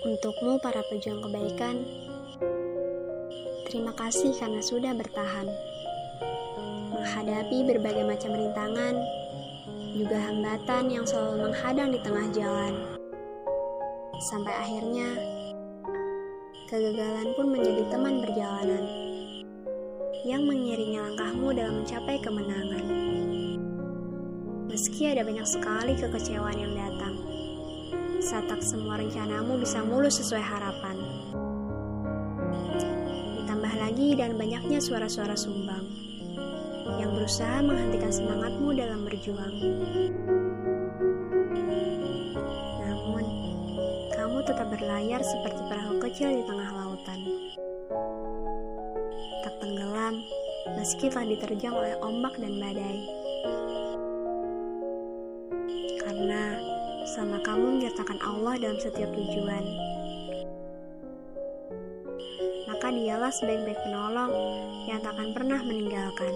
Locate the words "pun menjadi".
17.36-17.82